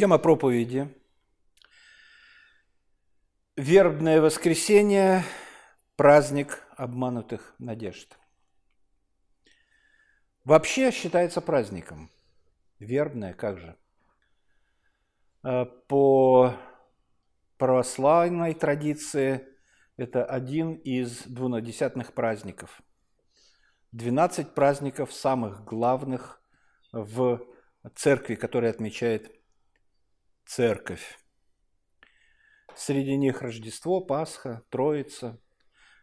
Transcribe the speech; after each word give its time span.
Тема 0.00 0.16
проповеди– 0.16 0.88
вербное 3.58 4.22
воскресенье, 4.22 5.24
праздник 5.94 6.64
обманутых 6.74 7.54
надежд. 7.58 8.16
Вообще 10.44 10.90
считается 10.90 11.42
праздником. 11.42 12.10
Вербное, 12.78 13.34
как 13.34 13.58
же? 13.58 13.76
А, 15.42 15.66
по 15.66 16.54
православной 17.58 18.54
традиции 18.54 19.46
это 19.98 20.24
один 20.24 20.76
из 20.76 21.24
двунадесятных 21.24 22.14
праздников. 22.14 22.80
12 23.92 24.54
праздников 24.54 25.12
самых 25.12 25.62
главных 25.64 26.42
в 26.90 27.44
церкви, 27.94 28.34
которые 28.34 28.70
отмечает 28.70 29.39
церковь. 30.50 31.16
Среди 32.74 33.16
них 33.16 33.40
Рождество, 33.40 34.00
Пасха, 34.00 34.64
Троица, 34.68 35.40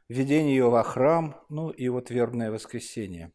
введение 0.08 0.56
ее 0.56 0.70
во 0.70 0.84
храм, 0.84 1.44
ну 1.50 1.70
и 1.70 1.90
вот 1.90 2.10
вербное 2.10 2.50
воскресенье. 2.50 3.34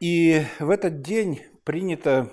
И 0.00 0.44
в 0.58 0.70
этот 0.70 1.02
день 1.02 1.40
принято 1.64 2.32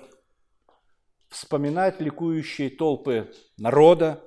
вспоминать 1.29 2.01
ликующие 2.01 2.71
толпы 2.71 3.31
народа, 3.57 4.23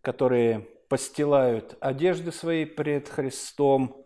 которые 0.00 0.66
постилают 0.88 1.76
одежды 1.80 2.32
свои 2.32 2.64
пред 2.64 3.08
Христом, 3.08 4.04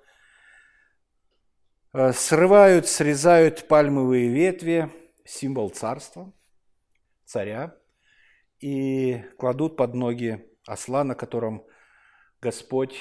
э, 1.95 2.13
срывают, 2.13 2.87
срезают 2.87 3.69
пальмовые 3.69 4.29
ветви, 4.29 4.91
символ 5.25 5.71
царства, 5.71 6.33
царя, 7.27 7.77
и 8.61 9.23
кладут 9.37 9.77
под 9.77 9.95
ноги 9.95 10.49
осла, 10.67 11.05
на 11.05 11.15
котором 11.15 11.67
Господь 12.41 12.97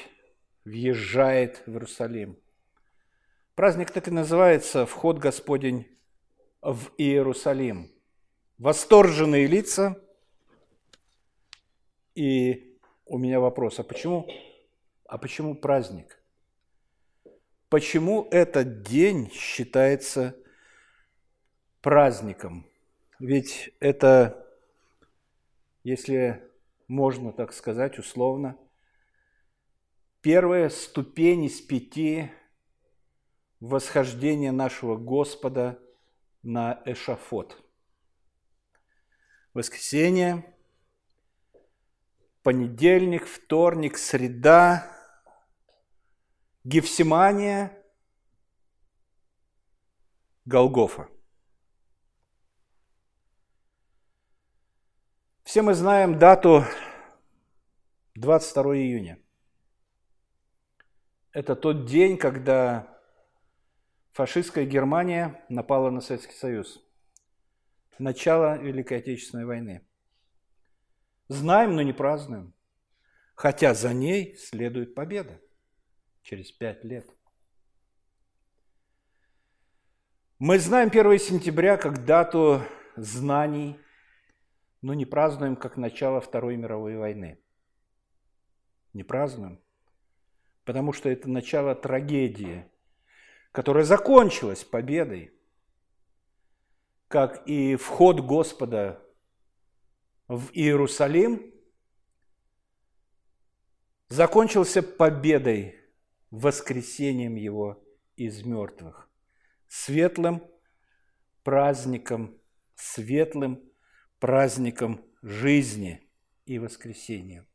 въезжает 0.65 1.61
в 1.65 1.71
Иерусалим. 1.71 2.37
Праздник 3.55 3.91
так 3.91 4.07
и 4.09 4.11
называется 4.11 4.85
«Вход 4.85 5.19
Господень 5.19 5.87
в 6.61 6.89
Иерусалим». 6.97 7.91
Восторженные 8.57 9.47
лица. 9.47 10.01
И 12.15 12.77
у 13.05 13.17
меня 13.17 13.39
вопрос, 13.39 13.79
а 13.79 13.83
почему, 13.83 14.27
а 15.05 15.17
почему 15.17 15.55
праздник? 15.55 16.21
Почему 17.69 18.27
этот 18.31 18.81
день 18.81 19.29
считается 19.31 20.35
праздником? 21.81 22.69
Ведь 23.25 23.73
это, 23.79 24.47
если 25.81 26.47
можно 26.87 27.33
так 27.33 27.53
сказать 27.53 27.97
условно, 27.97 28.55
первая 30.21 30.69
ступень 30.69 31.45
из 31.45 31.59
пяти 31.59 32.29
восхождения 33.59 34.51
нашего 34.51 34.95
Господа 34.95 35.79
на 36.43 36.83
эшафот. 36.85 37.59
Воскресенье, 39.55 40.45
понедельник, 42.43 43.25
вторник, 43.25 43.97
среда, 43.97 44.87
Гефсимания, 46.63 47.75
Голгофа. 50.45 51.09
Все 55.55 55.61
мы 55.61 55.73
знаем 55.73 56.19
дату 56.19 56.65
22 58.15 58.75
июня. 58.75 59.19
Это 61.31 61.55
тот 61.55 61.85
день, 61.85 62.17
когда 62.17 62.99
фашистская 64.11 64.65
Германия 64.65 65.45
напала 65.47 65.91
на 65.91 66.01
Советский 66.01 66.35
Союз. 66.35 66.85
Начало 67.99 68.57
Великой 68.57 68.97
Отечественной 68.97 69.45
войны. 69.45 69.87
Знаем, 71.29 71.73
но 71.73 71.83
не 71.83 71.93
празднуем. 71.93 72.53
Хотя 73.33 73.73
за 73.73 73.93
ней 73.93 74.35
следует 74.35 74.93
победа 74.93 75.39
через 76.21 76.51
пять 76.51 76.83
лет. 76.83 77.09
Мы 80.37 80.59
знаем 80.59 80.89
1 80.89 81.17
сентября 81.17 81.77
как 81.77 82.03
дату 82.03 82.61
знаний, 82.97 83.79
но 84.85 84.93
не 84.93 85.05
празднуем 85.05 85.55
как 85.55 85.77
начало 85.77 86.21
Второй 86.21 86.57
мировой 86.57 86.95
войны. 86.95 87.39
Не 88.93 89.01
празднуем, 89.01 89.59
потому 90.63 90.93
что 90.93 91.09
это 91.09 91.27
начало 91.27 91.73
трагедии, 91.73 92.69
которая 93.51 93.83
закончилась 93.83 94.63
победой, 94.63 95.33
как 97.07 97.47
и 97.47 97.77
вход 97.77 98.19
Господа 98.19 99.03
в 100.27 100.51
Иерусалим 100.53 101.51
закончился 104.09 104.83
победой, 104.83 105.79
воскресением 106.29 107.33
Его 107.33 107.83
из 108.17 108.43
мертвых, 108.43 109.09
светлым 109.67 110.43
праздником, 111.41 112.39
светлым 112.75 113.67
праздником 114.25 115.05
жизни 115.21 116.11
и 116.47 116.57
воскресения. 116.57 117.47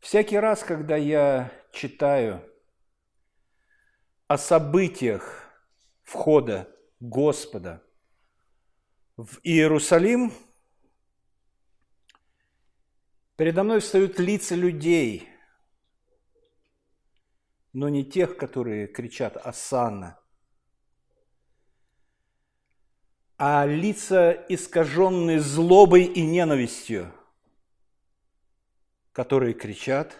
Всякий 0.00 0.36
раз, 0.36 0.62
когда 0.62 0.96
я 0.96 1.50
читаю 1.72 2.46
о 4.26 4.36
событиях 4.36 5.50
входа 6.02 6.68
Господа 7.00 7.82
в 9.16 9.38
Иерусалим, 9.42 10.30
передо 13.36 13.62
мной 13.62 13.80
встают 13.80 14.18
лица 14.18 14.54
людей, 14.54 15.26
но 17.72 17.88
не 17.88 18.04
тех, 18.04 18.36
которые 18.36 18.88
кричат 18.88 19.38
«Асанна», 19.38 20.20
а 23.38 23.66
лица, 23.66 24.32
искаженные 24.48 25.40
злобой 25.40 26.04
и 26.04 26.22
ненавистью, 26.22 27.12
которые 29.12 29.54
кричат 29.54 30.16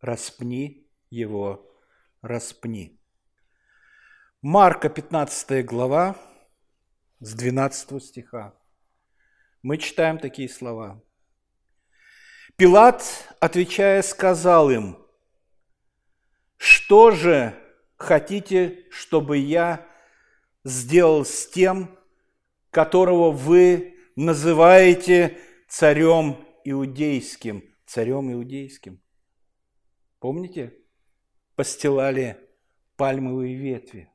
«Распни 0.00 0.90
его, 1.10 1.70
распни». 2.22 2.98
Марка 4.40 4.88
15 4.88 5.66
глава 5.66 6.16
с 7.18 7.34
12 7.34 8.02
стиха. 8.02 8.54
Мы 9.60 9.76
читаем 9.76 10.18
такие 10.18 10.48
слова. 10.48 11.02
Пилат, 12.56 13.04
отвечая, 13.40 14.00
сказал 14.00 14.70
им, 14.70 14.96
«Что 16.56 17.10
же 17.10 17.54
хотите, 17.98 18.86
чтобы 18.90 19.36
я 19.36 19.89
сделал 20.64 21.24
с 21.24 21.48
тем, 21.48 21.98
которого 22.70 23.30
вы 23.30 23.96
называете 24.16 25.38
царем 25.68 26.44
иудейским. 26.64 27.64
Царем 27.86 28.32
иудейским. 28.32 29.02
Помните? 30.18 30.76
Постилали 31.56 32.38
пальмовые 32.96 33.56
ветви. 33.56 34.12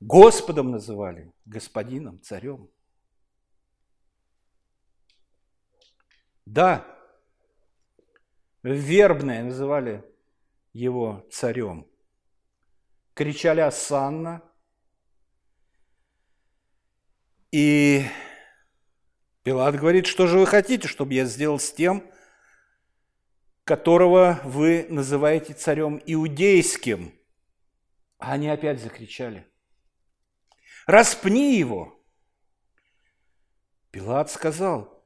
Господом 0.00 0.70
называли, 0.70 1.32
господином, 1.44 2.20
царем. 2.22 2.70
Да, 6.46 6.86
вербное 8.62 9.42
называли 9.42 10.04
его 10.72 11.26
царем 11.30 11.87
кричали 13.18 13.60
«Асанна!». 13.60 14.42
И 17.50 18.04
Пилат 19.42 19.74
говорит, 19.74 20.06
что 20.06 20.28
же 20.28 20.38
вы 20.38 20.46
хотите, 20.46 20.86
чтобы 20.86 21.14
я 21.14 21.24
сделал 21.24 21.58
с 21.58 21.72
тем, 21.72 22.08
которого 23.64 24.38
вы 24.44 24.86
называете 24.88 25.52
царем 25.52 26.00
иудейским? 26.06 27.12
А 28.18 28.34
они 28.34 28.48
опять 28.48 28.80
закричали. 28.80 29.44
Распни 30.86 31.56
его. 31.58 32.00
Пилат 33.90 34.30
сказал, 34.30 35.04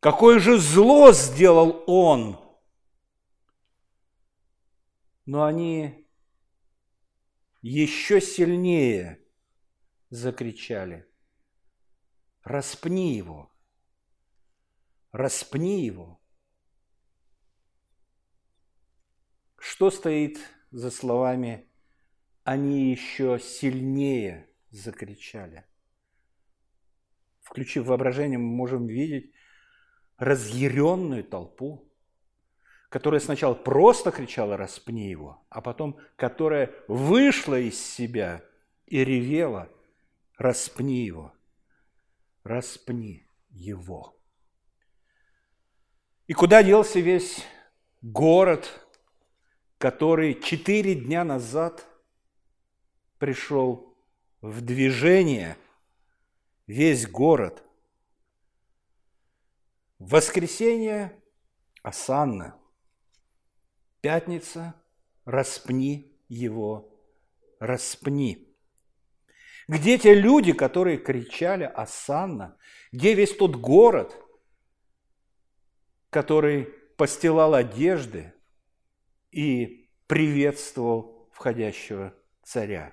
какое 0.00 0.40
же 0.40 0.58
зло 0.58 1.12
сделал 1.12 1.84
он. 1.86 2.40
Но 5.24 5.44
они 5.44 6.01
еще 7.62 8.20
сильнее 8.20 9.24
закричали, 10.10 11.08
распни 12.42 13.16
его, 13.16 13.52
распни 15.12 15.86
его. 15.86 16.20
Что 19.56 19.92
стоит 19.92 20.38
за 20.72 20.90
словами 20.90 21.70
«они 22.42 22.90
еще 22.90 23.38
сильнее 23.38 24.50
закричали»? 24.70 25.64
Включив 27.40 27.86
воображение, 27.86 28.38
мы 28.38 28.56
можем 28.56 28.88
видеть 28.88 29.32
разъяренную 30.16 31.22
толпу, 31.22 31.91
которая 32.92 33.20
сначала 33.20 33.54
просто 33.54 34.10
кричала 34.10 34.58
«распни 34.58 35.08
его», 35.08 35.42
а 35.48 35.62
потом 35.62 35.98
которая 36.16 36.74
вышла 36.88 37.58
из 37.58 37.82
себя 37.82 38.44
и 38.84 39.02
ревела 39.02 39.70
«распни 40.36 41.06
его, 41.06 41.32
распни 42.44 43.26
его». 43.48 44.14
И 46.26 46.34
куда 46.34 46.62
делся 46.62 47.00
весь 47.00 47.42
город, 48.02 48.86
который 49.78 50.38
четыре 50.38 50.94
дня 50.94 51.24
назад 51.24 51.86
пришел 53.16 53.96
в 54.42 54.60
движение, 54.60 55.56
весь 56.66 57.08
город. 57.08 57.62
В 59.98 60.10
воскресенье– 60.10 61.18
Асанна. 61.82 62.61
Пятница– 64.02 64.74
распни 65.24 66.12
его, 66.28 66.92
распни. 67.60 68.52
Где 69.68 69.96
те 69.96 70.12
люди, 70.12 70.52
которые 70.52 70.98
кричали 70.98 71.62
«Асанна»? 71.62 72.58
Где 72.90 73.14
весь 73.14 73.36
тот 73.36 73.54
город, 73.54 74.20
который 76.10 76.64
постилал 76.96 77.54
одежды 77.54 78.34
и 79.30 79.88
приветствовал 80.08 81.28
входящего 81.32 82.12
царя? 82.42 82.92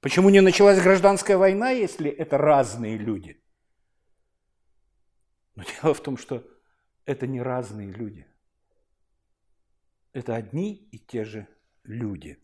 Почему 0.00 0.30
не 0.30 0.40
началась 0.40 0.80
гражданская 0.80 1.36
война, 1.36 1.72
если 1.72 2.10
это 2.10 2.38
разные 2.38 2.96
люди? 2.96 3.38
Но 5.56 5.64
дело 5.64 5.92
в 5.92 6.02
том, 6.02 6.16
что 6.16 6.42
это 7.04 7.26
не 7.26 7.42
разные 7.42 7.92
люди. 7.92 8.26
Это 10.12 10.36
одни 10.36 10.88
и 10.92 10.98
те 10.98 11.24
же 11.24 11.46
люди. 11.84 12.38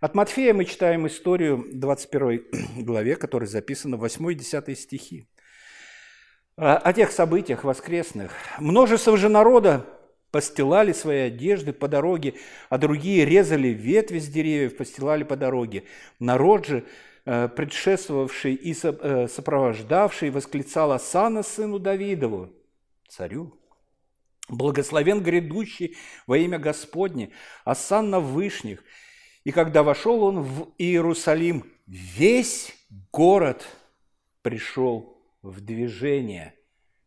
От 0.00 0.14
Матфея 0.14 0.54
мы 0.54 0.64
читаем 0.64 1.06
историю 1.06 1.66
21 1.72 2.44
главе, 2.84 3.16
которая 3.16 3.48
записана 3.48 3.96
в 3.96 4.00
8 4.00 4.32
и 4.32 4.34
10 4.34 4.78
стихи. 4.78 5.28
О 6.56 6.92
тех 6.92 7.12
событиях 7.12 7.62
воскресных. 7.62 8.32
Множество 8.58 9.16
же 9.16 9.28
народа 9.28 9.86
постилали 10.30 10.92
свои 10.92 11.18
одежды 11.20 11.72
по 11.72 11.88
дороге, 11.88 12.34
а 12.68 12.78
другие 12.78 13.24
резали 13.24 13.68
ветви 13.68 14.18
с 14.18 14.28
деревьев, 14.28 14.76
постилали 14.76 15.24
по 15.24 15.36
дороге. 15.36 15.84
Народ 16.18 16.66
же, 16.66 16.84
э, 17.26 17.48
предшествовавший 17.48 18.54
и 18.54 18.74
э, 18.82 19.28
сопровождавший, 19.28 20.30
восклицал 20.30 20.92
Асана 20.92 21.42
сыну 21.42 21.78
Давидову, 21.78 22.50
царю. 23.08 23.54
Благословен 24.48 25.22
грядущий 25.22 25.96
во 26.26 26.38
имя 26.38 26.58
Господне, 26.58 27.32
Асан 27.64 28.10
на 28.10 28.20
вышних. 28.20 28.82
И 29.44 29.52
когда 29.52 29.82
вошел 29.82 30.22
он 30.22 30.40
в 30.42 30.72
Иерусалим, 30.78 31.70
весь 31.86 32.74
город 33.12 33.66
пришел 34.42 35.22
в 35.42 35.60
движение. 35.60 36.54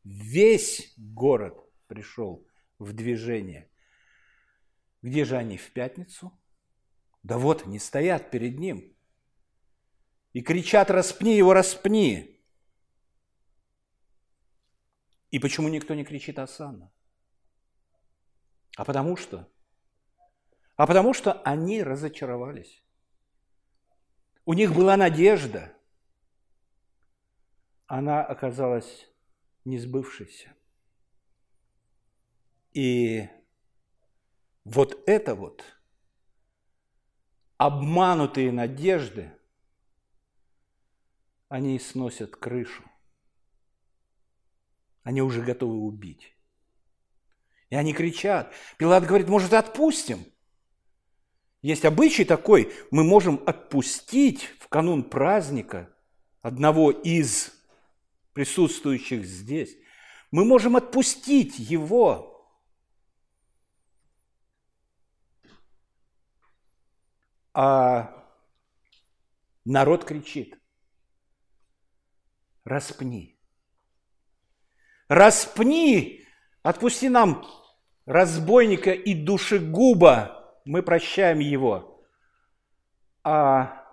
Весь 0.03 0.93
город 0.97 1.57
пришел 1.87 2.47
в 2.79 2.93
движение. 2.93 3.69
Где 5.01 5.25
же 5.25 5.37
они 5.37 5.57
в 5.57 5.71
пятницу? 5.71 6.31
Да 7.23 7.37
вот 7.37 7.65
они 7.65 7.79
стоят 7.79 8.31
перед 8.31 8.57
ним 8.57 8.91
и 10.33 10.41
кричат 10.41 10.89
«Распни 10.89 11.35
его, 11.35 11.53
распни!» 11.53 12.39
И 15.29 15.39
почему 15.39 15.69
никто 15.69 15.93
не 15.93 16.03
кричит 16.03 16.39
Асана? 16.39 16.91
А 18.77 18.85
потому 18.85 19.17
что? 19.17 19.47
А 20.75 20.87
потому 20.87 21.13
что 21.13 21.33
они 21.43 21.83
разочаровались. 21.83 22.81
У 24.45 24.53
них 24.53 24.73
была 24.73 24.97
надежда. 24.97 25.73
Она 27.87 28.23
оказалась 28.23 29.07
не 29.65 29.77
сбывшейся. 29.77 30.53
И 32.73 33.27
вот 34.63 35.03
это 35.07 35.35
вот 35.35 35.63
обманутые 37.57 38.51
надежды, 38.51 39.31
они 41.47 41.77
сносят 41.79 42.35
крышу. 42.35 42.83
Они 45.03 45.21
уже 45.21 45.43
готовы 45.43 45.75
убить. 45.75 46.35
И 47.71 47.75
они 47.75 47.93
кричат. 47.93 48.53
Пилат 48.77 49.05
говорит, 49.05 49.29
может, 49.29 49.53
отпустим? 49.53 50.25
Есть 51.61 51.85
обычай 51.85 52.25
такой, 52.25 52.73
мы 52.91 53.03
можем 53.03 53.41
отпустить 53.45 54.43
в 54.59 54.67
канун 54.67 55.03
праздника 55.03 55.95
одного 56.41 56.91
из 56.91 57.53
присутствующих 58.33 59.25
здесь. 59.25 59.77
Мы 60.31 60.43
можем 60.43 60.75
отпустить 60.75 61.59
его. 61.59 62.27
А 67.53 68.27
народ 69.63 70.03
кричит, 70.03 70.59
распни. 72.65 73.39
Распни, 75.07 76.25
отпусти 76.63 77.09
нам 77.09 77.45
разбойника 78.05 78.91
и 78.91 79.13
душегуба, 79.13 80.61
мы 80.65 80.83
прощаем 80.83 81.39
его. 81.39 82.05
А 83.23 83.85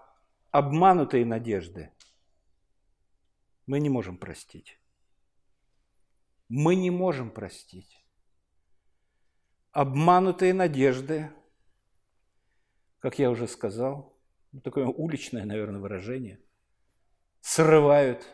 обманутые 0.50 1.24
надежды 1.24 1.92
мы 3.66 3.80
не 3.80 3.90
можем 3.90 4.16
простить. 4.16 4.78
Мы 6.48 6.74
не 6.74 6.90
можем 6.90 7.30
простить. 7.30 8.04
Обманутые 9.72 10.54
надежды, 10.54 11.30
как 13.00 13.18
я 13.18 13.30
уже 13.30 13.46
сказал, 13.46 14.18
такое 14.64 14.86
уличное, 14.86 15.44
наверное, 15.44 15.80
выражение, 15.80 16.40
срывают 17.40 18.26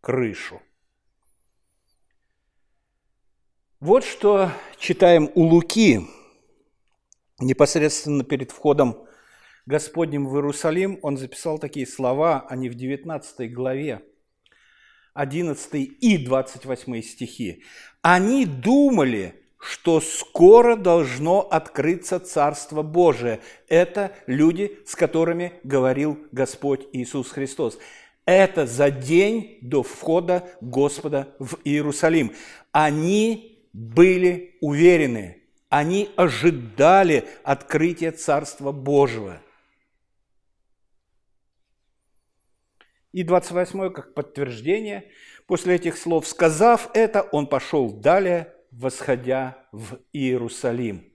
крышу. 0.00 0.60
Вот 3.84 4.02
что 4.02 4.50
читаем 4.78 5.30
у 5.34 5.42
Луки, 5.42 6.06
непосредственно 7.38 8.24
перед 8.24 8.50
входом 8.50 9.04
Господним 9.66 10.26
в 10.26 10.36
Иерусалим. 10.36 10.98
Он 11.02 11.18
записал 11.18 11.58
такие 11.58 11.86
слова, 11.86 12.46
они 12.48 12.70
в 12.70 12.76
19 12.76 13.52
главе, 13.52 14.00
11 15.12 15.74
и 16.00 16.16
28 16.16 17.02
стихи. 17.02 17.62
«Они 18.00 18.46
думали, 18.46 19.34
что 19.58 20.00
скоро 20.00 20.76
должно 20.76 21.40
открыться 21.40 22.20
Царство 22.20 22.80
Божие. 22.80 23.40
Это 23.68 24.12
люди, 24.26 24.78
с 24.86 24.96
которыми 24.96 25.60
говорил 25.62 26.18
Господь 26.32 26.86
Иисус 26.94 27.30
Христос. 27.30 27.78
Это 28.24 28.66
за 28.66 28.90
день 28.90 29.58
до 29.60 29.82
входа 29.82 30.48
Господа 30.62 31.36
в 31.38 31.58
Иерусалим. 31.64 32.32
Они 32.72 33.53
были 33.74 34.56
уверены, 34.60 35.42
они 35.68 36.08
ожидали 36.16 37.28
открытия 37.42 38.12
Царства 38.12 38.70
Божьего. 38.70 39.42
И 43.10 43.24
28 43.24 43.92
как 43.92 44.14
подтверждение, 44.14 45.10
после 45.46 45.74
этих 45.74 45.96
слов, 45.96 46.26
сказав 46.26 46.90
это, 46.94 47.22
он 47.22 47.48
пошел 47.48 47.90
далее, 47.90 48.54
восходя 48.70 49.66
в 49.72 49.98
Иерусалим. 50.12 51.12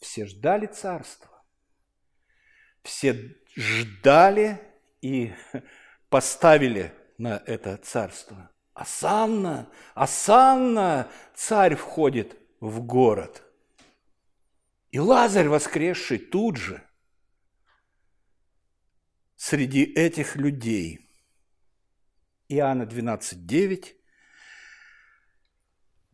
Все 0.00 0.24
ждали 0.26 0.66
царства. 0.66 1.42
Все 2.82 3.36
ждали 3.56 4.58
и 5.02 5.32
поставили 6.08 6.92
на 7.18 7.42
это 7.46 7.76
царство. 7.76 8.50
Асанна, 8.74 9.68
Асанна, 9.94 11.08
царь 11.34 11.76
входит 11.76 12.36
в 12.60 12.80
город. 12.80 13.42
И 14.90 14.98
Лазарь, 14.98 15.48
воскресший 15.48 16.18
тут 16.18 16.56
же, 16.56 16.82
среди 19.36 19.84
этих 19.84 20.36
людей. 20.36 21.08
Иоанна 22.48 22.82
12:9. 22.82 23.94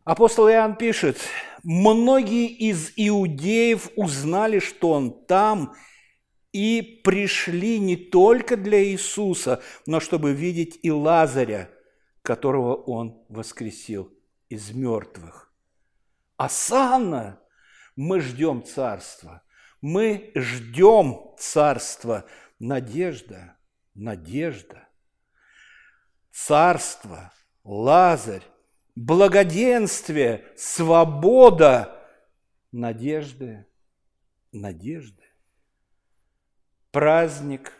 Апостол 0.03 0.47
Иоанн 0.47 0.77
пишет, 0.77 1.17
«Многие 1.63 2.47
из 2.47 2.93
иудеев 2.95 3.89
узнали, 3.97 4.59
что 4.59 4.91
он 4.91 5.25
там, 5.25 5.75
и 6.53 7.01
пришли 7.03 7.77
не 7.79 7.97
только 7.97 8.55
для 8.55 8.83
Иисуса, 8.85 9.61
но 9.85 9.99
чтобы 9.99 10.31
видеть 10.31 10.79
и 10.81 10.91
Лазаря, 10.91 11.69
которого 12.27 12.75
он 12.75 13.23
воскресил 13.29 14.13
из 14.49 14.71
мертвых. 14.71 15.49
Асана, 16.35 17.39
мы 17.95 18.19
ждем 18.19 18.65
царства, 18.65 19.43
мы 19.79 20.33
ждем 20.35 21.33
царства, 21.37 22.25
надежда, 22.59 23.55
надежда. 23.95 24.89
Царство, 26.29 27.31
Лазарь, 27.63 28.43
благоденствие, 28.93 30.51
свобода, 30.57 31.97
надежды, 32.73 33.65
надежды. 34.51 35.23
Праздник 36.91 37.71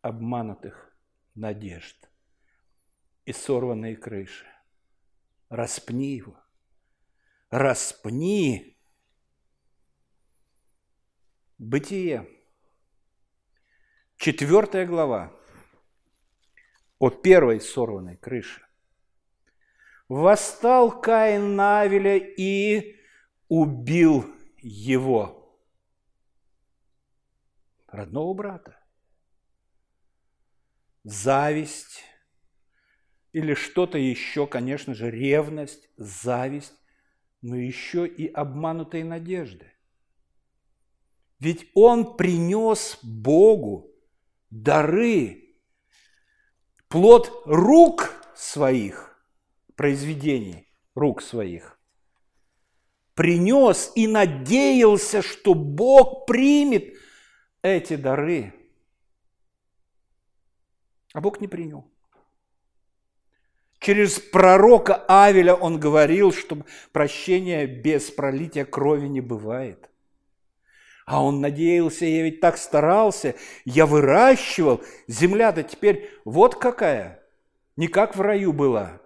обманутых 0.00 0.92
надежд 1.36 2.08
и 3.24 3.32
сорванные 3.32 3.96
крыши. 3.96 4.46
Распни 5.48 6.16
его. 6.16 6.36
Распни. 7.50 8.78
Бытие. 11.58 12.28
Четвертая 14.16 14.86
глава. 14.86 15.32
О 16.98 17.10
первой 17.10 17.60
сорванной 17.60 18.16
крыше. 18.16 18.66
Восстал 20.08 21.00
Каин 21.00 21.56
Навеля 21.56 22.16
и 22.16 22.96
убил 23.48 24.26
его, 24.58 25.58
родного 27.86 28.34
брата. 28.34 28.78
Зависть 31.04 32.04
или 33.32 33.54
что-то 33.54 33.98
еще, 33.98 34.46
конечно 34.46 34.94
же, 34.94 35.10
ревность, 35.10 35.88
зависть, 35.96 36.74
но 37.40 37.56
еще 37.56 38.06
и 38.06 38.28
обманутые 38.28 39.04
надежды. 39.04 39.66
Ведь 41.38 41.68
он 41.74 42.16
принес 42.16 42.98
Богу 43.02 43.90
дары, 44.50 45.56
плод 46.88 47.42
рук 47.46 48.14
своих, 48.36 49.18
произведений 49.74 50.68
рук 50.94 51.22
своих, 51.22 51.80
принес 53.14 53.90
и 53.96 54.06
надеялся, 54.06 55.22
что 55.22 55.54
Бог 55.54 56.26
примет 56.26 56.94
эти 57.62 57.96
дары. 57.96 58.52
А 61.12 61.20
Бог 61.20 61.40
не 61.40 61.48
принял. 61.48 61.91
Через 63.82 64.20
пророка 64.20 65.04
Авеля 65.08 65.54
он 65.54 65.80
говорил, 65.80 66.32
что 66.32 66.58
прощения 66.92 67.66
без 67.66 68.12
пролития 68.12 68.64
крови 68.64 69.08
не 69.08 69.20
бывает. 69.20 69.90
А 71.04 71.22
он 71.22 71.40
надеялся, 71.40 72.06
я 72.06 72.22
ведь 72.22 72.40
так 72.40 72.58
старался, 72.58 73.34
я 73.64 73.86
выращивал. 73.86 74.82
Земля-то 75.08 75.64
теперь 75.64 76.08
вот 76.24 76.54
какая, 76.54 77.24
не 77.76 77.88
как 77.88 78.14
в 78.14 78.20
раю 78.20 78.52
была. 78.52 79.00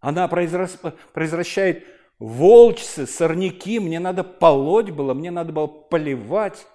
Она 0.00 0.26
произвращает 0.26 1.84
волчцы, 2.18 3.06
сорняки, 3.06 3.78
мне 3.78 4.00
надо 4.00 4.24
полоть 4.24 4.88
было, 4.88 5.12
мне 5.12 5.30
надо 5.30 5.52
было 5.52 5.66
поливать, 5.66 6.66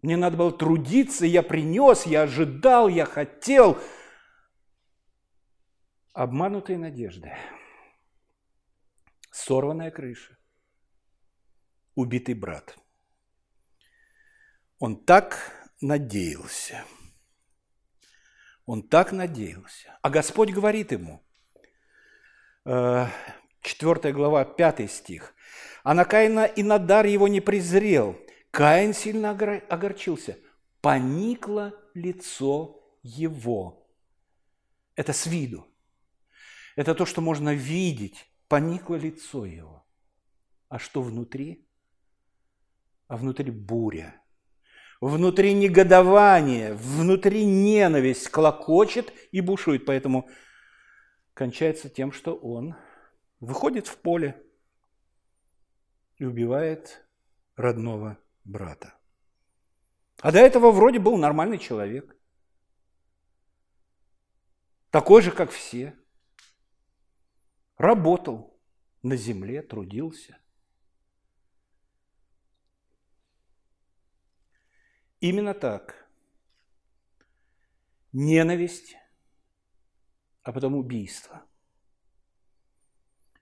мне 0.00 0.16
надо 0.16 0.36
было 0.36 0.52
трудиться, 0.52 1.26
я 1.26 1.42
принес, 1.42 2.06
я 2.06 2.22
ожидал, 2.22 2.86
я 2.86 3.04
хотел. 3.04 3.78
Обманутые 6.14 6.78
надежды, 6.78 7.36
сорванная 9.32 9.90
крыша, 9.90 10.38
убитый 11.96 12.36
брат. 12.36 12.78
Он 14.78 15.04
так 15.04 15.52
надеялся. 15.80 16.84
Он 18.64 18.88
так 18.88 19.10
надеялся. 19.10 19.98
А 20.02 20.08
Господь 20.08 20.52
говорит 20.52 20.92
ему– 20.92 21.20
4 22.64 24.12
глава, 24.12 24.44
5 24.44 24.90
стих. 24.90 25.34
«А 25.82 25.94
на 25.94 26.04
Каина 26.04 26.44
и 26.44 26.62
на 26.62 26.78
дар 26.78 27.06
его 27.06 27.26
не 27.26 27.40
презрел. 27.40 28.16
Каин 28.52 28.94
сильно 28.94 29.30
огорчился. 29.30 30.38
Поникло 30.80 31.74
лицо 31.92 32.80
его». 33.02 33.84
Это 34.94 35.12
с 35.12 35.26
виду. 35.26 35.66
Это 36.76 36.94
то, 36.94 37.06
что 37.06 37.20
можно 37.20 37.54
видеть. 37.54 38.30
Поникло 38.48 38.96
лицо 38.96 39.46
его. 39.46 39.86
А 40.68 40.78
что 40.78 41.02
внутри? 41.02 41.68
А 43.06 43.16
внутри 43.16 43.50
буря. 43.50 44.20
Внутри 45.00 45.54
негодование, 45.54 46.74
внутри 46.74 47.44
ненависть 47.44 48.28
клокочет 48.28 49.12
и 49.32 49.40
бушует. 49.40 49.84
Поэтому 49.84 50.28
кончается 51.34 51.88
тем, 51.88 52.12
что 52.12 52.34
он 52.34 52.74
выходит 53.40 53.86
в 53.86 53.98
поле 53.98 54.42
и 56.16 56.24
убивает 56.24 57.06
родного 57.56 58.18
брата. 58.44 58.94
А 60.20 60.32
до 60.32 60.38
этого 60.38 60.70
вроде 60.70 60.98
был 60.98 61.16
нормальный 61.16 61.58
человек. 61.58 62.16
Такой 64.90 65.22
же, 65.22 65.32
как 65.32 65.50
все. 65.50 65.98
Работал 67.76 68.58
на 69.02 69.16
земле, 69.16 69.62
трудился. 69.62 70.38
Именно 75.20 75.54
так. 75.54 76.08
Ненависть 78.12 78.96
а 80.44 80.52
потом 80.52 80.74
убийство. 80.74 81.42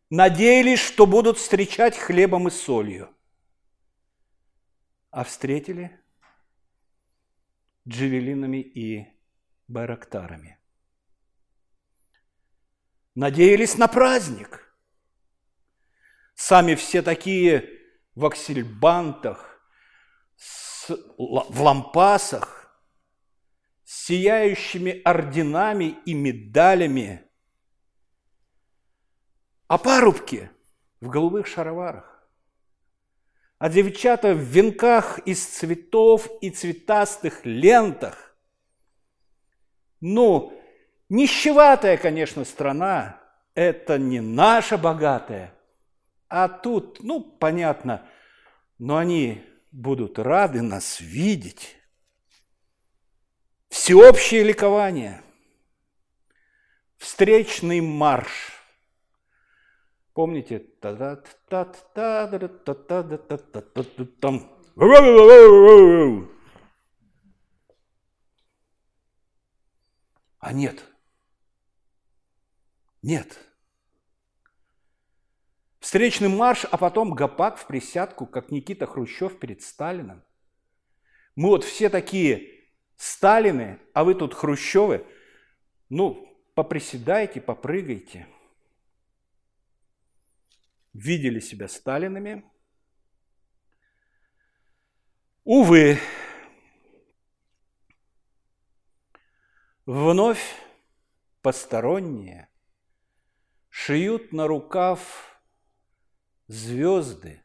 Надеялись, 0.09 0.79
что 0.79 1.07
будут 1.07 1.37
встречать 1.37 1.97
хлебом 1.99 2.49
и 2.49 2.51
солью, 2.51 3.15
а 5.11 5.25
встретили 5.25 6.01
джевелинами 7.89 8.59
и 8.59 9.07
байрактарами. 9.67 10.59
Надеялись 13.15 13.77
на 13.77 13.89
праздник. 13.89 14.75
Сами 16.35 16.75
все 16.75 17.03
такие 17.03 17.69
в 18.15 18.25
аксельбантах, 18.25 19.61
в 20.89 21.61
лампасах, 21.61 22.83
сияющими 23.85 25.03
орденами 25.05 25.99
и 26.07 26.15
медалями, 26.15 27.23
а 29.69 29.77
парубки 29.79 30.51
в 31.01 31.09
голубых 31.09 31.47
шароварах, 31.47 32.27
а 33.59 33.69
девчата 33.69 34.35
в 34.35 34.39
венках 34.39 35.19
из 35.21 35.45
цветов 35.45 36.29
и 36.41 36.51
цветастых 36.51 37.45
лентах. 37.45 38.37
Ну, 40.01 40.62
нищеватая, 41.13 41.99
конечно, 41.99 42.45
страна, 42.45 43.21
это 43.55 43.99
не 43.99 44.21
наша 44.21 44.79
богатая, 44.79 45.55
а 46.29 46.49
тут, 46.49 47.03
ну, 47.03 47.21
понятно, 47.21 48.09
но 48.79 48.97
они 48.97 49.45
будут 49.71 50.19
рады 50.19 50.63
нас 50.63 51.01
видеть. 51.01 51.77
Всеобщее 53.69 54.43
ликование. 54.43 55.23
Встречный 56.97 57.81
марш. 57.81 58.53
Помните? 60.15 60.61
Там. 64.21 64.51
А 70.39 70.53
нет. 70.53 70.92
Нет. 73.03 73.39
Встречный 75.81 76.29
марш, 76.29 76.65
а 76.71 76.79
потом 76.79 77.13
гопак 77.15 77.59
в 77.59 77.67
присядку, 77.67 78.27
как 78.27 78.53
Никита 78.53 78.87
Хрущев 78.87 79.39
перед 79.41 79.63
Сталином. 79.63 80.23
Мы 81.35 81.49
вот 81.49 81.65
все 81.65 81.89
такие 81.89 82.63
Сталины, 82.97 83.81
а 83.95 84.05
вы 84.05 84.15
тут 84.15 84.33
Хрущевы, 84.33 85.05
ну, 85.89 86.41
поприседайте, 86.55 87.41
попрыгайте. 87.41 88.29
Видели 90.93 91.41
себя 91.41 91.67
Сталинами. 91.67 92.45
Увы, 95.45 95.99
вновь 99.85 100.55
посторонние 101.41 102.52
шьют 103.73 104.33
на 104.33 104.47
рукав 104.47 105.41
звезды, 106.47 107.43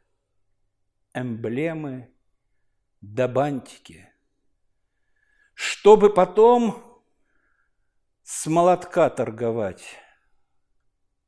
эмблемы 1.14 2.14
да 3.00 3.30
бантики, 3.30 4.12
чтобы 5.54 6.14
потом 6.14 7.02
с 8.24 8.46
молотка 8.48 9.10
торговать 9.10 9.96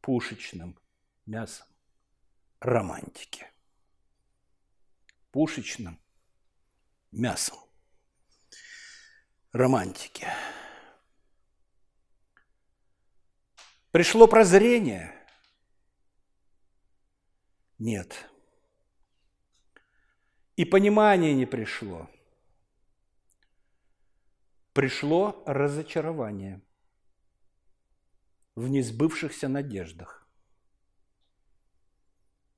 пушечным 0.02 0.78
мясом 1.26 1.68
романтики. 2.60 3.48
Пушечным 5.32 5.98
мясом 7.12 7.58
романтики. 9.54 10.28
Пришло 13.92 14.28
прозрение? 14.28 15.14
Нет. 17.78 18.30
И 20.56 20.66
понимание 20.66 21.34
не 21.34 21.46
пришло. 21.46 22.10
Пришло 24.74 25.44
разочарование– 25.46 26.62
в 28.60 28.68
несбывшихся 28.68 29.48
надеждах 29.48 30.28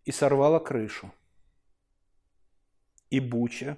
и 0.03 0.11
сорвала 0.11 0.59
крышу. 0.59 1.13
И 3.11 3.19
Буча, 3.19 3.77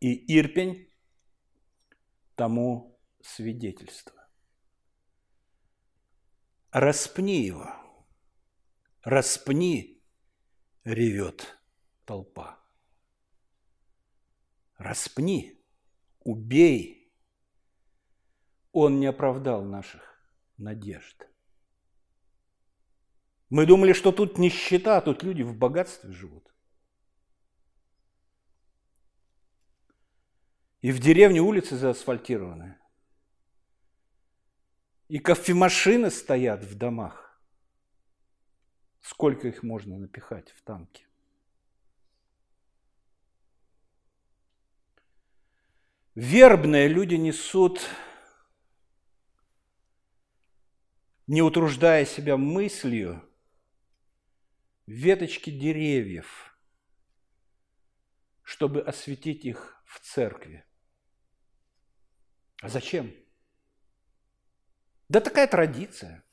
и 0.00 0.36
Ирпень 0.36 0.90
тому 2.34 2.98
свидетельство. 3.22 4.13
Распни 6.74 7.40
его, 7.44 7.72
распни, 9.04 10.02
ревет 10.82 11.56
толпа. 12.04 12.58
Распни, 14.76 15.64
убей. 16.24 17.14
Он 18.72 18.98
не 18.98 19.06
оправдал 19.06 19.62
наших 19.62 20.20
надежд. 20.56 21.28
Мы 23.50 23.66
думали, 23.66 23.92
что 23.92 24.10
тут 24.10 24.38
нищета, 24.38 25.00
тут 25.00 25.22
люди 25.22 25.42
в 25.42 25.56
богатстве 25.56 26.10
живут. 26.10 26.52
И 30.80 30.90
в 30.90 30.98
деревне 30.98 31.40
улицы 31.40 31.76
заасфальтированы. 31.76 32.80
И 35.08 35.18
кофемашины 35.18 36.10
стоят 36.10 36.64
в 36.64 36.74
домах. 36.76 37.40
Сколько 39.00 39.48
их 39.48 39.62
можно 39.62 39.98
напихать 39.98 40.50
в 40.52 40.62
танки? 40.62 41.06
Вербные 46.14 46.88
люди 46.88 47.16
несут 47.16 47.80
не 51.26 51.42
утруждая 51.42 52.04
себя 52.04 52.36
мыслью, 52.36 53.22
веточки 54.86 55.50
деревьев, 55.50 56.56
чтобы 58.42 58.82
осветить 58.82 59.44
их 59.44 59.82
в 59.86 60.00
церкви. 60.00 60.64
А 62.60 62.68
зачем? 62.68 63.14
Да 65.08 65.20
такая 65.20 65.46
традиция. 65.46 66.24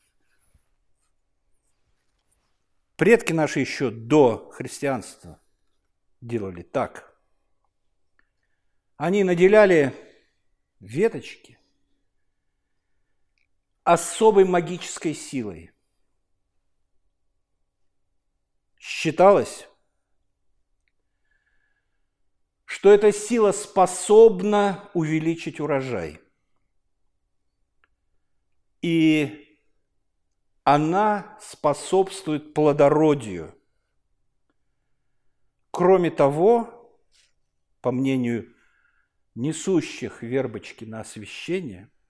Предки 2.96 3.34
наши 3.34 3.60
еще 3.60 3.90
до 3.90 4.52
христианства 4.52 5.42
делали 6.22 6.62
так. 6.62 7.20
Они 8.96 9.24
наделяли 9.24 9.94
веточки 10.80 11.60
особой 13.84 14.46
магической 14.46 15.14
силой. 15.16 15.72
Считалось, 18.78 19.68
что 22.66 22.92
эта 22.92 23.12
сила 23.12 23.52
способна 23.52 24.90
увеличить 24.94 25.60
урожай. 25.60 26.22
И 28.82 29.58
она 30.64 31.38
способствует 31.42 32.54
плодородию. 32.54 33.56
Кроме 35.72 36.12
того, 36.12 37.00
по 37.82 37.92
мнению 37.92 38.54
несущих 39.36 40.22
вербочки 40.24 40.86
на 40.86 41.02
освящение– 41.02 41.90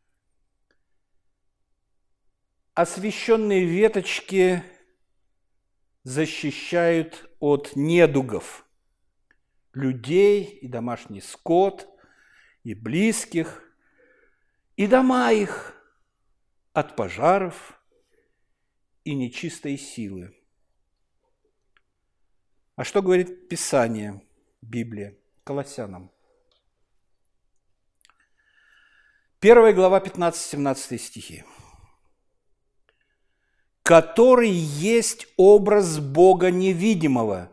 освещенные 2.74 3.66
веточки 3.66 4.64
защищают 6.04 7.30
от 7.40 7.76
недугов 7.76 8.66
людей 9.74 10.44
и 10.44 10.68
домашний 10.68 11.22
скот, 11.22 11.88
и 12.64 12.74
близких, 12.74 13.64
и 14.76 14.88
дома 14.88 15.32
их 15.32 15.76
от 16.74 16.96
пожаров 16.96 17.80
и 19.04 19.14
нечистой 19.14 19.78
силы. 19.78 20.36
А 22.76 22.84
что 22.84 23.02
говорит 23.02 23.50
Писание, 23.50 24.26
Библия, 24.62 25.18
Колоссянам? 25.44 26.12
Первая 29.40 29.74
глава, 29.74 30.00
15-17 30.00 30.98
стихи 30.98 31.44
который 33.92 34.50
есть 34.50 35.28
образ 35.36 36.00
Бога 36.00 36.50
невидимого. 36.52 37.52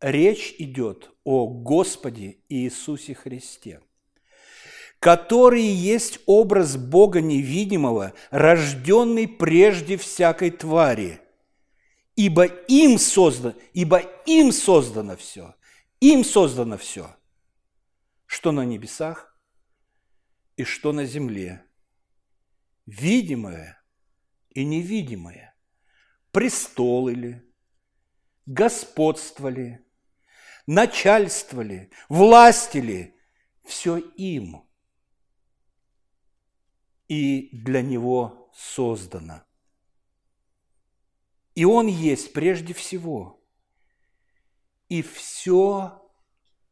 Речь 0.00 0.54
идет 0.58 1.10
о 1.22 1.46
Господе 1.46 2.38
Иисусе 2.48 3.14
Христе, 3.14 3.80
который 5.02 5.64
есть 5.64 6.20
образ 6.26 6.76
Бога 6.76 7.20
невидимого, 7.20 8.12
рожденный 8.30 9.26
прежде 9.26 9.96
всякой 9.96 10.52
твари, 10.52 11.20
ибо 12.14 12.44
им 12.44 12.98
создано, 12.98 13.56
ибо 13.72 13.98
им 14.26 14.52
создано 14.52 15.16
все, 15.16 15.56
им 15.98 16.22
создано 16.22 16.78
все, 16.78 17.16
что 18.26 18.52
на 18.52 18.64
небесах 18.64 19.36
и 20.56 20.62
что 20.62 20.92
на 20.92 21.04
земле, 21.04 21.66
видимое– 22.86 23.82
и 24.50 24.64
невидимое, 24.64 25.56
престолы 26.30 27.14
ли, 27.14 27.42
господствовали, 28.44 29.84
начальствовали, 30.66 31.90
властили, 32.10 33.16
все 33.64 33.96
им 33.96 34.68
и 37.08 37.48
для 37.52 37.82
него 37.82 38.50
создано. 38.54 39.42
И 41.54 41.64
он 41.64 41.86
есть 41.86 42.32
прежде 42.32 42.72
всего, 42.74 43.44
и 44.88 45.02
все 45.02 46.02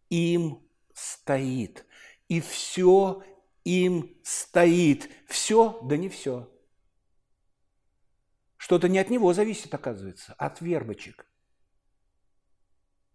им 0.09 0.66
стоит, 0.95 1.87
и 2.29 2.40
все 2.40 3.23
им 3.64 4.16
стоит, 4.23 5.11
все, 5.27 5.81
да 5.83 5.97
не 5.97 6.09
все– 6.09 6.51
что-то 8.61 8.90
не 8.90 8.99
от 8.99 9.09
него 9.09 9.33
зависит, 9.33 9.75
оказывается, 9.75 10.35
от 10.35 10.61
вербочек. 10.61 11.27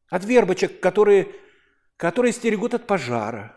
От 0.09 0.25
вербочек, 0.25 0.81
которые, 0.81 1.35
которые 1.97 2.33
стерегут 2.33 2.73
от 2.73 2.87
пожара, 2.87 3.55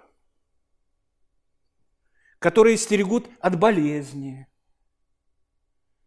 которые 2.38 2.76
стерегут 2.76 3.28
от 3.40 3.58
болезни. 3.58 4.46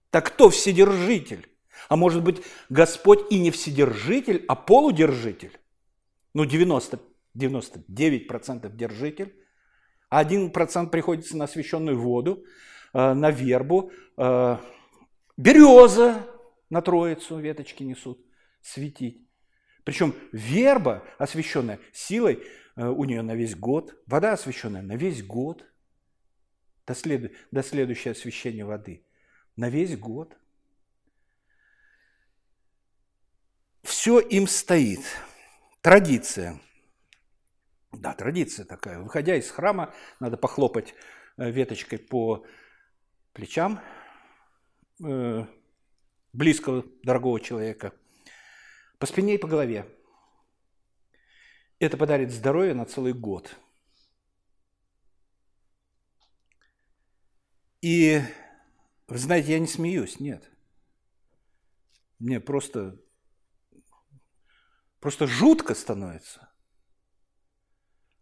Так 0.09 0.27
кто 0.27 0.49
вседержитель? 0.49 1.47
А 1.89 1.95
может 1.95 2.23
быть, 2.23 2.41
Господь 2.69 3.31
и 3.31 3.39
не 3.39 3.51
вседержитель, 3.51 4.45
а 4.47 4.55
полудержитель? 4.55 5.59
Ну, 6.33 6.45
90, 6.45 6.99
99% 7.37 8.75
держитель. 8.75 9.35
один 10.09 10.51
процент 10.51 10.91
приходится 10.91 11.37
на 11.37 11.45
освященную 11.45 11.97
воду, 11.97 12.43
э, 12.93 13.13
на 13.13 13.31
вербу, 13.31 13.91
э, 14.17 14.57
береза 15.37 16.27
на 16.69 16.81
троицу 16.81 17.39
веточки 17.39 17.83
несут 17.83 18.19
светить. 18.61 19.25
Причем 19.85 20.13
верба, 20.31 21.03
освященная 21.17 21.79
силой, 21.93 22.43
э, 22.75 22.87
у 22.87 23.05
нее 23.05 23.21
на 23.21 23.35
весь 23.35 23.55
год, 23.55 23.95
вода 24.05 24.33
освященная 24.33 24.81
на 24.81 24.97
весь 24.97 25.23
год, 25.23 25.65
до, 26.85 26.95
след... 26.95 27.33
до 27.51 27.63
следующего 27.63 28.11
освящения 28.11 28.65
воды, 28.65 29.05
на 29.55 29.69
весь 29.69 29.97
год. 29.97 30.37
Все 33.83 34.19
им 34.19 34.47
стоит. 34.47 35.01
Традиция. 35.81 36.59
Да, 37.91 38.13
традиция 38.13 38.65
такая. 38.65 38.99
Выходя 38.99 39.35
из 39.35 39.49
храма, 39.49 39.93
надо 40.19 40.37
похлопать 40.37 40.93
э, 41.37 41.49
веточкой 41.51 41.99
по 41.99 42.45
плечам 43.33 43.81
э, 45.03 45.45
близкого, 46.33 46.85
дорогого 47.03 47.39
человека, 47.39 47.93
по 48.97 49.05
спине 49.05 49.35
и 49.35 49.37
по 49.37 49.47
голове. 49.47 49.85
Это 51.79 51.97
подарит 51.97 52.31
здоровье 52.31 52.73
на 52.73 52.85
целый 52.85 53.13
год. 53.13 53.57
И, 57.81 58.21
вы 59.07 59.17
знаете, 59.17 59.53
я 59.53 59.59
не 59.59 59.67
смеюсь, 59.67 60.19
нет. 60.19 60.49
Мне 62.19 62.39
просто, 62.39 62.99
просто 64.99 65.25
жутко 65.25 65.73
становится. 65.73 66.51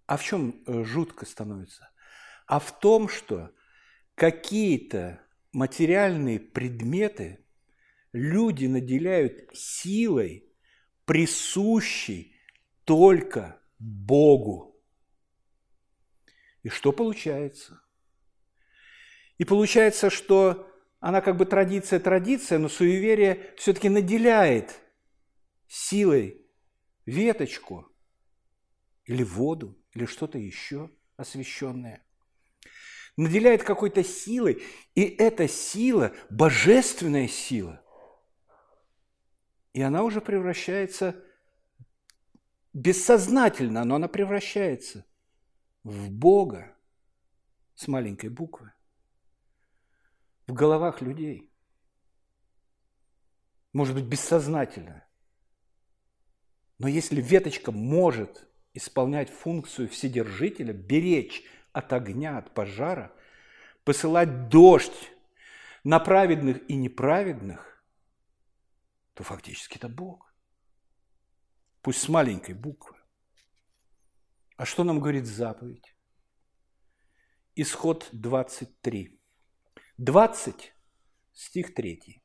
А 0.06 0.18
в 0.18 0.24
чем 0.24 0.64
э, 0.66 0.84
жутко 0.86 1.26
становится? 1.26 1.90
А 2.48 2.60
в 2.60 2.80
том, 2.80 3.10
что 3.10 3.54
какие-то 4.16 5.22
материальные 5.52 6.40
предметы 6.40 7.46
люди 8.14 8.66
наделяют 8.66 9.50
силой, 9.54 10.50
присущей 11.06 12.36
только 12.86 13.62
Богу. 13.78 14.82
И 16.64 16.70
что 16.70 16.92
получается? 16.92 17.82
И 19.40 19.46
получается, 19.46 20.10
что 20.10 20.70
она 21.00 21.22
как 21.22 21.38
бы 21.38 21.46
традиция, 21.46 22.00
традиция, 22.00 22.60
но 22.60 22.68
суеверие 22.68 23.54
все-таки 23.58 23.88
наделяет 23.88 24.82
силой 25.68 26.46
веточку 27.06 27.88
или 29.06 29.24
воду, 29.24 29.82
или 29.94 30.06
что-то 30.06 30.38
еще 30.38 30.92
освященное. 31.16 32.06
Наделяет 33.16 33.64
какой-то 33.64 34.04
силой, 34.04 34.62
и 34.94 35.04
эта 35.04 35.48
сила– 35.48 36.14
божественная 36.30 37.28
сила. 37.28 37.82
И 39.72 39.82
она 39.82 40.04
уже 40.04 40.20
превращается 40.20 41.24
бессознательно, 42.74 43.86
но 43.86 43.96
она 43.96 44.10
превращается 44.10 45.06
в 45.84 46.12
Бога 46.12 46.76
с 47.76 47.88
маленькой 47.88 48.30
буквы 48.30 48.74
в 50.50 50.54
головах 50.54 51.02
людей. 51.02 51.54
Может 53.72 53.94
быть, 53.94 54.06
бессознательно. 54.06 55.08
Но 56.80 56.88
если 56.88 57.22
веточка 57.22 57.72
может 57.72 58.50
исполнять 58.74 59.30
функцию 59.30 59.88
вседержителя, 59.88 60.74
беречь 60.74 61.44
от 61.72 61.94
огня, 61.94 62.40
от 62.40 62.52
пожара, 62.56 63.14
посылать 63.84 64.50
дождь 64.50 65.12
на 65.84 66.00
праведных 66.00 66.68
и 66.68 66.76
неправедных, 66.76 67.86
то 69.14 69.24
фактически 69.24 69.78
это 69.78 69.88
Бог. 69.88 70.34
Пусть 71.82 72.02
с 72.02 72.10
маленькой 72.10 72.56
буквы. 72.56 72.98
А 74.58 74.66
что 74.66 74.84
нам 74.84 75.00
говорит 75.00 75.28
заповедь? 75.28 75.96
Исход 77.54 78.10
23. 78.14 79.19
20, 80.00 80.74
стих 81.34 81.74
3. 81.74 82.24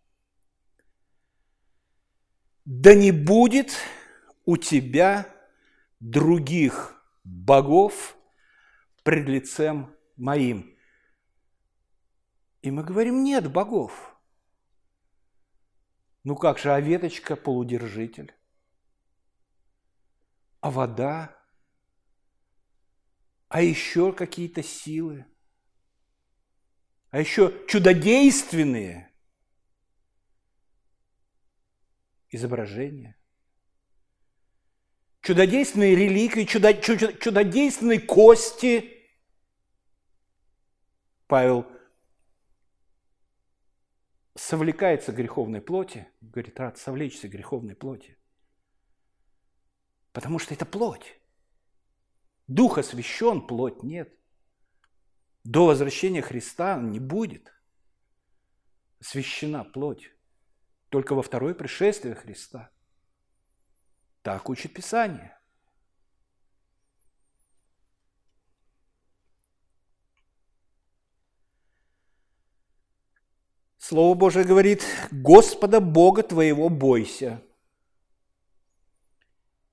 «Да 2.65 2.95
не 2.95 3.11
будет 3.11 3.73
у 4.45 4.57
тебя 4.57 5.27
других 5.99 6.95
богов 7.25 8.17
пред 9.03 9.29
лицем 9.29 9.93
моим». 10.17 10.79
И 12.63 12.71
мы 12.71 12.85
говорим, 12.85 13.25
нет 13.25 13.51
богов. 13.51 14.17
Ну 16.23 16.37
как 16.37 16.59
же, 16.59 16.73
а 16.73 16.81
веточка– 16.81 17.35
полудержитель? 17.45 18.33
А 20.61 20.71
вода? 20.71 21.37
А 23.49 23.63
еще 23.63 24.13
какие-то 24.13 24.63
силы– 24.63 25.27
а 27.14 27.20
еще 27.20 27.64
чудодейственные 27.68 29.09
изображения, 32.29 33.16
чудодейственные 35.20 35.94
реликвии, 35.94 36.42
чудо, 36.42 36.74
чудо, 36.74 37.12
чудодейственные 37.12 38.00
кости. 38.00 39.00
Павел 41.29 41.64
совлекается 44.35 45.12
греховной 45.12 45.61
плоти, 45.61 46.09
говорит, 46.20 46.59
рад 46.59 46.79
совлечься 46.79 47.29
греховной 47.29 47.77
плоти. 47.77 48.18
Потому 50.11 50.40
что 50.40 50.53
это 50.53 50.66
плоть. 50.66 51.16
Дух 52.48 52.77
освящен, 52.77 53.46
плоть 53.46 53.85
нет– 53.85 54.12
до 55.44 55.66
возвращения 55.66 56.22
Христа 56.22 56.76
не 56.80 56.98
будет 56.98 57.52
священа 59.00 59.62
плоть. 59.62 60.11
Только 60.88 61.14
во 61.14 61.22
второе 61.22 61.54
пришествие 61.54 62.14
Христа. 62.14 62.70
Так 64.22 64.48
учит 64.48 64.72
Писание. 64.72 65.38
Слово 73.76 74.14
Божие 74.14 74.46
говорит, 74.46 74.83
Господа 75.11 75.78
Бога 75.78 76.22
твоего 76.22 76.70
бойся, 76.70 77.42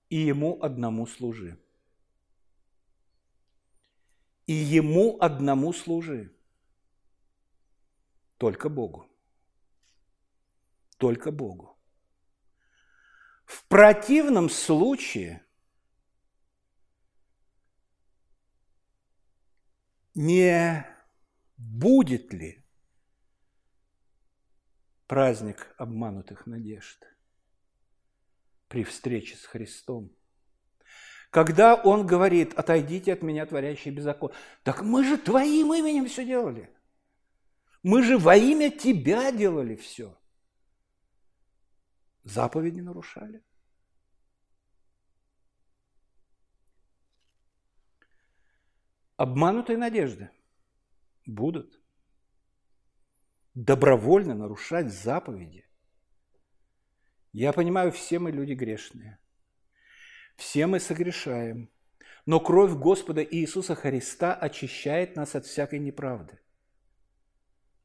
и 0.09 0.17
Ему 0.17 0.61
одному 0.61 1.07
служи 1.07 1.57
и 4.51 4.53
Ему 4.53 5.17
одному 5.21 5.71
служи. 5.71 6.35
Только 8.37 8.67
Богу. 8.67 9.09
Только 10.97 11.31
Богу. 11.31 11.79
В 13.45 13.63
противном 13.67 14.49
случае 14.49 15.45
не 20.15 20.85
будет 21.55 22.33
ли 22.33 22.61
праздник 25.07 25.73
обманутых 25.77 26.45
надежд 26.45 27.07
при 28.67 28.83
встрече 28.83 29.37
с 29.37 29.45
Христом– 29.45 30.13
когда 31.31 31.75
он 31.75 32.05
говорит, 32.05 32.53
отойдите 32.53 33.13
от 33.13 33.23
меня, 33.23 33.45
творящие 33.45 33.93
беззаконие. 33.93 34.37
Так 34.63 34.81
мы 34.81 35.05
же 35.05 35.17
твоим 35.17 35.73
именем 35.73 36.05
все 36.07 36.25
делали. 36.25 36.69
Мы 37.83 38.03
же 38.03 38.17
во 38.17 38.35
имя 38.35 38.69
тебя 38.69 39.31
делали 39.31 39.75
все. 39.75 40.15
Заповеди 42.23 42.81
нарушали. 42.81 43.41
Обманутые 49.15 49.77
надежды 49.77 50.29
будут. 51.25 51.79
Добровольно 53.53 54.35
нарушать 54.35 54.91
заповеди. 54.91 55.65
Я 57.31 57.53
понимаю, 57.53 57.93
все 57.93 58.19
мы 58.19 58.31
люди 58.31 58.51
грешные. 58.51 59.17
Все 60.41 60.65
мы 60.65 60.79
согрешаем, 60.79 61.69
но 62.25 62.39
кровь 62.39 62.71
Господа 62.71 63.23
Иисуса 63.23 63.75
Христа 63.75 64.33
очищает 64.33 65.15
нас 65.15 65.35
от 65.35 65.45
всякой 65.45 65.77
неправды. 65.77 66.39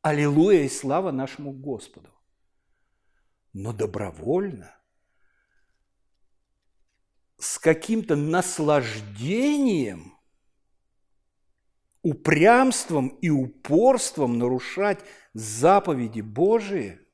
Аллилуйя 0.01 0.63
и 0.63 0.69
слава 0.71 1.11
нашему 1.11 1.53
Господу. 1.53 2.09
Но 3.53 3.75
добровольно, 3.75 4.75
с 7.37 7.59
каким-то 7.59 8.17
наслаждением 8.17 10.15
упрямством 12.01 13.09
и 13.09 13.29
упорством 13.29 14.39
нарушать 14.39 15.01
заповеди 15.35 16.23
Божии, 16.23 17.06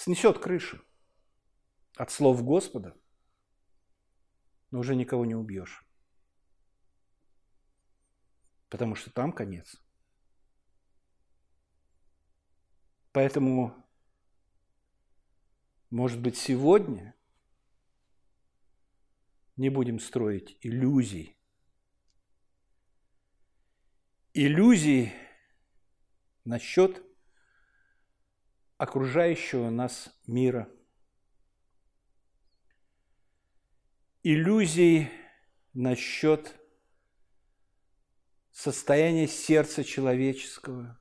снесет 0.00 0.38
крышу 0.38 0.82
от 1.94 2.10
слов 2.10 2.42
Господа, 2.42 2.98
но 4.70 4.78
уже 4.78 4.96
никого 4.96 5.26
не 5.26 5.34
убьешь. 5.34 5.84
Потому 8.70 8.94
что 8.94 9.10
там 9.10 9.30
конец. 9.32 9.76
Поэтому, 13.12 13.74
может 15.90 16.22
быть, 16.22 16.38
сегодня 16.38 17.14
не 19.56 19.68
будем 19.68 19.98
строить 19.98 20.56
иллюзий. 20.62 21.36
Иллюзий 24.32 25.12
насчет 26.44 27.09
окружающего 28.80 29.68
нас 29.68 30.08
мира. 30.26 30.66
Иллюзий 34.22 35.10
насчет 35.74 36.58
состояния 38.50 39.28
сердца 39.28 39.84
человеческого. 39.84 40.98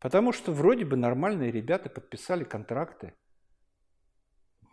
Потому 0.00 0.32
что 0.32 0.52
вроде 0.52 0.84
бы 0.84 0.96
нормальные 0.96 1.52
ребята 1.52 1.88
подписали 1.88 2.42
контракты. 2.42 3.14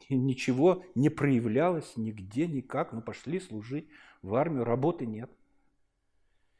И 0.10 0.16
ничего 0.16 0.84
не 0.96 1.10
проявлялось 1.10 1.96
нигде, 1.96 2.48
никак. 2.48 2.92
Ну, 2.92 3.04
пошли 3.04 3.40
служить 3.40 3.88
в 4.24 4.34
армию, 4.34 4.64
работы 4.64 5.06
нет. 5.06 5.30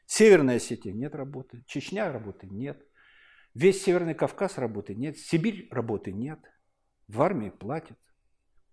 Северная 0.06 0.56
Осетия 0.58 0.92
нет 0.92 1.16
работы, 1.16 1.64
Чечня 1.66 2.12
работы 2.12 2.46
нет. 2.46 2.86
Весь 3.56 3.82
Северный 3.82 4.14
Кавказ 4.14 4.58
работы 4.58 4.94
нет, 4.94 5.16
Сибирь 5.16 5.66
работы 5.70 6.12
нет, 6.12 6.38
в 7.08 7.22
армии 7.22 7.48
платят. 7.48 7.98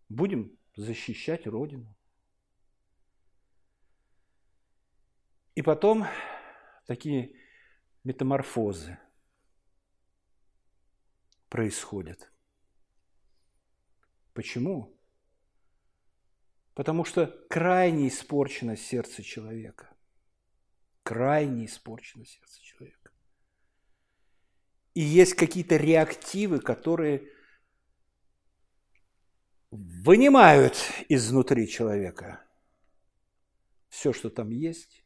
Будем 0.10 0.60
защищать 0.76 1.48
Родину. 1.48 1.96
И 5.56 5.62
потом 5.62 6.06
такие 6.86 7.34
метаморфозы 8.04 9.00
происходят. 11.48 12.30
Почему? 14.34 15.00
Потому 16.74 17.06
что 17.06 17.28
крайне 17.50 18.10
испорчено 18.10 18.76
сердце 18.76 19.24
человека. 19.24 19.96
Крайне 21.04 21.67
испорчено 21.67 22.26
сердце 22.26 22.62
человека. 22.62 23.12
И 24.93 25.01
есть 25.01 25.34
какие-то 25.34 25.77
реактивы, 25.77 26.60
которые 26.60 27.29
вынимают 29.71 30.77
изнутри 31.10 31.67
человека 31.67 32.45
все, 33.89 34.13
что 34.13 34.29
там 34.29 34.49
есть, 34.49 35.03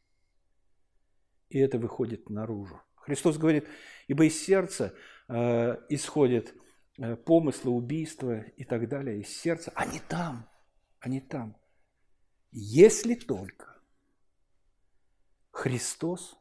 и 1.48 1.58
это 1.58 1.78
выходит 1.78 2.28
наружу. 2.28 2.80
Христос 2.96 3.38
говорит, 3.38 3.66
ибо 4.06 4.26
из 4.26 4.38
сердца 4.38 4.94
э, 5.28 5.76
исходят 5.88 6.54
э, 6.98 7.16
помыслы, 7.16 7.70
убийства 7.70 8.40
и 8.40 8.64
так 8.64 8.88
далее, 8.88 9.20
из 9.20 9.28
сердца. 9.28 9.72
Они 9.74 10.00
там, 10.00 10.48
они 11.00 11.20
там. 11.20 11.56
Если 12.50 13.14
только 13.14 13.80
Христос 15.50 16.37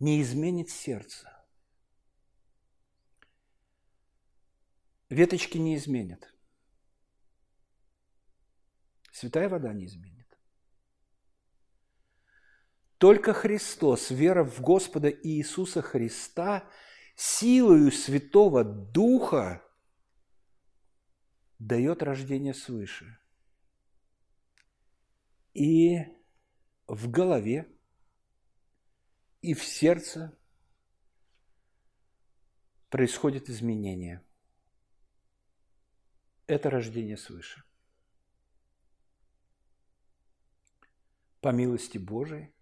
не 0.00 0.22
изменит 0.22 0.70
сердце. 0.70 1.30
Веточки 5.08 5.58
не 5.58 5.76
изменят. 5.76 6.34
Святая 9.12 9.48
вода 9.48 9.72
не 9.72 9.86
изменит. 9.86 10.26
Только 12.98 13.32
Христос, 13.32 14.10
вера 14.10 14.44
в 14.44 14.60
Господа 14.60 15.10
Иисуса 15.10 15.82
Христа, 15.82 16.68
силою 17.16 17.92
Святого 17.92 18.64
Духа 18.64 19.62
дает 21.58 22.02
рождение 22.02 22.54
свыше. 22.54 23.18
И 25.52 25.98
в 26.86 27.10
голове 27.10 27.73
и 29.44 29.52
в 29.52 29.62
сердце 29.62 30.34
происходит 32.88 33.50
изменение. 33.50 34.24
Это 36.46 36.70
рождение 36.70 37.18
свыше. 37.18 37.62
По 41.42 41.52
милости 41.52 41.98
Божией 41.98 42.54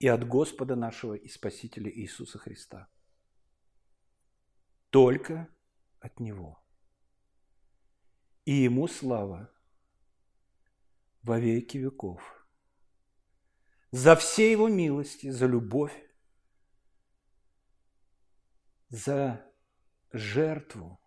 и 0.00 0.08
от 0.08 0.26
Господа 0.26 0.74
нашего 0.74 1.14
и 1.14 1.28
Спасителя 1.28 1.88
Иисуса 1.88 2.38
Христа. 2.38 2.88
Только 4.90 5.48
от 6.00 6.18
Него. 6.18 6.60
И 8.44 8.54
Ему 8.64 8.88
слава 8.88 9.54
во 11.22 11.38
веки 11.38 11.76
веков 11.78 12.43
за 13.94 14.16
все 14.16 14.50
его 14.50 14.66
милости, 14.66 15.30
за 15.30 15.46
любовь, 15.46 15.94
за 18.88 19.48
жертву, 20.10 20.98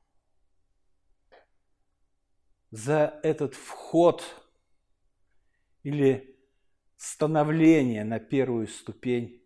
за 2.72 3.20
этот 3.24 3.56
вход 3.56 4.24
или 5.84 6.40
становление 6.96 8.06
на 8.06 8.22
первую 8.22 8.68
ступень 8.68 9.46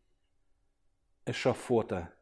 эшафота, 1.25 2.13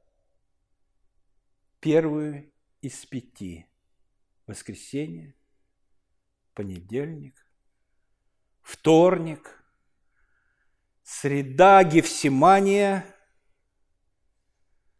первую 1.82 2.50
из 2.80 3.06
пяти– 3.06 3.68
воскресенье, 4.48 5.36
понедельник, 6.54 7.46
вторник– 8.62 9.58
Среда 11.12 11.84
Гефсимания, 11.84 13.04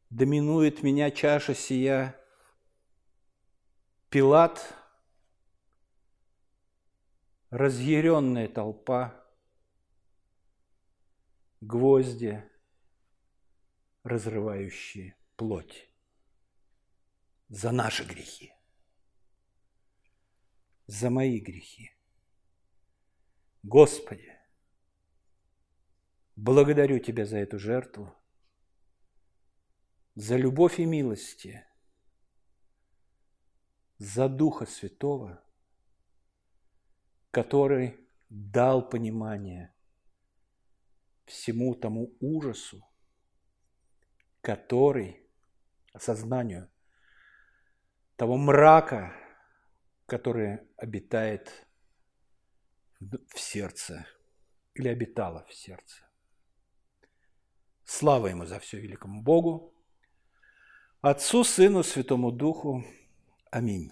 доминует 0.10 0.82
меня 0.82 1.12
чаша 1.12 1.54
сия. 1.54 2.20
Пилат, 4.10 4.76
разъяренная 7.52 8.48
толпа, 8.48 9.24
гвозди, 11.62 12.44
разрывающие 14.04 15.16
плоть 15.36 15.92
за 17.50 17.72
наши 17.72 18.04
грехи, 18.04 18.52
за 20.88 21.12
мои 21.12 21.40
грехи. 21.40 21.92
Господи, 23.62 24.39
Благодарю 26.42 27.00
Тебя 27.00 27.26
за 27.26 27.40
эту 27.40 27.60
жертву, 27.60 28.16
за 30.16 30.38
любовь 30.38 30.80
и 30.80 30.86
милости, 30.86 31.68
за 33.98 34.30
Духа 34.30 34.66
Святого, 34.66 35.44
который 37.32 38.00
дал 38.30 38.88
понимание 38.88 39.76
всему 41.26 41.76
тому 41.76 42.16
ужасу, 42.22 42.88
который, 44.40 45.30
осознанию 45.92 46.72
того 48.16 48.38
мрака, 48.38 49.14
который 50.06 50.62
обитает 50.78 51.68
в 53.02 53.38
сердце 53.38 54.08
или 54.74 54.88
обитало 54.88 55.44
в 55.50 55.54
сердце. 55.54 56.09
Слава 57.92 58.28
Ему 58.28 58.46
за 58.46 58.60
все 58.60 58.80
великому 58.80 59.24
Богу, 59.24 59.74
Отцу, 61.02 61.44
Сыну, 61.44 61.84
Святому 61.84 62.32
Духу. 62.32 62.86
Аминь. 63.50 63.92